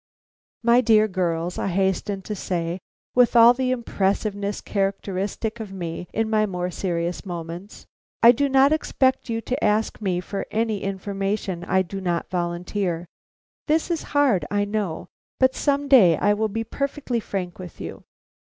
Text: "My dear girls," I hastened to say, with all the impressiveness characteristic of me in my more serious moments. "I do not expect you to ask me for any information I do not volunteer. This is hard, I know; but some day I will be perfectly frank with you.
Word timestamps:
"My 0.63 0.81
dear 0.81 1.07
girls," 1.07 1.59
I 1.59 1.67
hastened 1.67 2.25
to 2.25 2.33
say, 2.35 2.79
with 3.13 3.35
all 3.35 3.53
the 3.53 3.69
impressiveness 3.69 4.59
characteristic 4.59 5.59
of 5.59 5.71
me 5.71 6.07
in 6.11 6.27
my 6.27 6.47
more 6.47 6.71
serious 6.71 7.23
moments. 7.23 7.85
"I 8.23 8.31
do 8.31 8.49
not 8.49 8.71
expect 8.73 9.29
you 9.29 9.41
to 9.41 9.63
ask 9.63 10.01
me 10.01 10.19
for 10.19 10.47
any 10.49 10.81
information 10.81 11.63
I 11.65 11.83
do 11.83 12.01
not 12.01 12.31
volunteer. 12.31 13.05
This 13.67 13.91
is 13.91 14.01
hard, 14.17 14.43
I 14.49 14.65
know; 14.65 15.05
but 15.39 15.53
some 15.53 15.87
day 15.87 16.17
I 16.17 16.33
will 16.33 16.49
be 16.49 16.63
perfectly 16.63 17.19
frank 17.19 17.59
with 17.59 17.79
you. 17.79 18.01